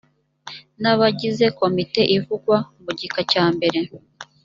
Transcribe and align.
n 0.81 0.83
abagize 0.93 1.45
komite 1.59 2.01
ivugwa 2.17 2.57
mu 2.83 2.91
gika 2.99 3.21
cya 3.31 3.45
mbere 3.55 3.79